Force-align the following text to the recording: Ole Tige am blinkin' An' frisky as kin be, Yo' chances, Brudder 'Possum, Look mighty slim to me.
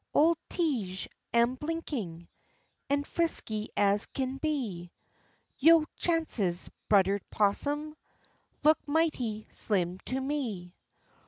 Ole 0.15 0.35
Tige 0.49 1.07
am 1.31 1.53
blinkin' 1.53 2.27
An' 2.89 3.03
frisky 3.03 3.69
as 3.77 4.07
kin 4.07 4.39
be, 4.39 4.91
Yo' 5.59 5.85
chances, 5.95 6.71
Brudder 6.89 7.19
'Possum, 7.29 7.95
Look 8.63 8.79
mighty 8.87 9.45
slim 9.51 9.99
to 10.05 10.19
me. 10.19 10.73